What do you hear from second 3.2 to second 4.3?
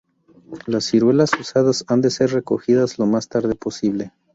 tarde posible.